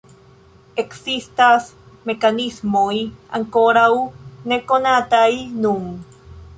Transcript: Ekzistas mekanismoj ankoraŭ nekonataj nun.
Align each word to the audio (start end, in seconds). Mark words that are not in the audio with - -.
Ekzistas 0.83 1.67
mekanismoj 2.11 2.89
ankoraŭ 3.41 3.89
nekonataj 4.55 5.31
nun. 5.65 5.91